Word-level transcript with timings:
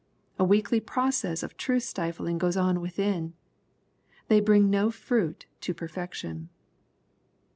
A 0.39 0.43
weekly 0.43 0.79
process 0.79 1.43
of 1.43 1.57
truth 1.57 1.83
stifling 1.83 2.39
goes 2.39 2.57
on 2.57 2.81
within. 2.81 3.35
They 4.29 4.41
bripg 4.41 4.71
po 4.71 4.89
fruit 4.89 5.45
to 5.59 5.75
perfection. 5.75 6.49